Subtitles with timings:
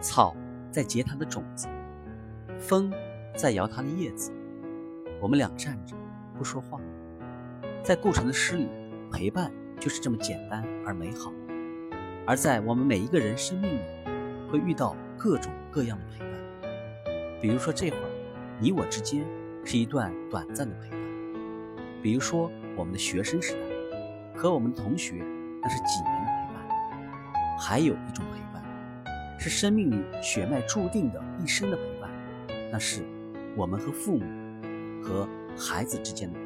[0.00, 0.34] 草
[0.70, 1.68] 在结它的种子，
[2.58, 2.92] 风
[3.36, 4.32] 在摇它的叶子。
[5.20, 5.94] 我们俩站着，
[6.36, 6.80] 不说话。
[7.82, 8.68] 在顾城的诗里，
[9.12, 11.32] 陪伴就是这么简单而美好。
[12.26, 13.80] 而在我们每一个人生命里，
[14.50, 16.30] 会遇到各种各样的陪伴。
[17.40, 18.10] 比如说这会儿，
[18.58, 19.26] 你我之间
[19.64, 20.98] 是一段短暂的陪伴；
[22.02, 25.14] 比如说我们的学生时代，和我们的同学
[25.62, 28.39] 那是几年的陪伴；还有一种陪，
[29.40, 32.10] 是生命里血脉注定的一生的陪伴，
[32.70, 33.02] 那是
[33.56, 34.26] 我们和父母
[35.02, 35.26] 和
[35.56, 36.38] 孩子之间的。